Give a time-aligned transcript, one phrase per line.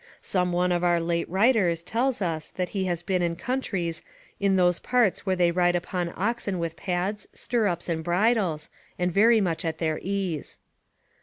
[0.23, 4.01] Some one of our late writers tells us that he has been in countries
[4.39, 9.39] in those parts where they ride upon oxen with pads, stirrups, and bridles, and very
[9.39, 10.57] much at their ease.